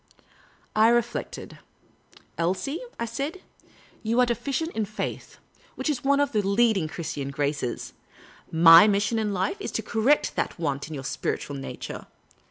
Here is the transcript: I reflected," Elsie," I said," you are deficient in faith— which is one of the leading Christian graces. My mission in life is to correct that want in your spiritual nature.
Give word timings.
I 0.75 0.87
reflected," 0.87 1.59
Elsie," 2.39 2.79
I 2.99 3.05
said," 3.05 3.43
you 4.01 4.19
are 4.19 4.25
deficient 4.25 4.71
in 4.71 4.83
faith— 4.85 5.37
which 5.75 5.91
is 5.91 6.03
one 6.03 6.19
of 6.19 6.31
the 6.31 6.41
leading 6.41 6.87
Christian 6.87 7.29
graces. 7.29 7.93
My 8.51 8.87
mission 8.87 9.19
in 9.19 9.31
life 9.31 9.57
is 9.61 9.71
to 9.73 9.83
correct 9.83 10.35
that 10.35 10.57
want 10.57 10.87
in 10.87 10.95
your 10.95 11.03
spiritual 11.03 11.55
nature. 11.55 12.07